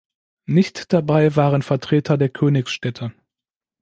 [0.47, 3.13] Nicht dabei waren Vertreter der Königsstädte.